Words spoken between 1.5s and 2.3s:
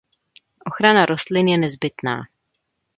nezbytná.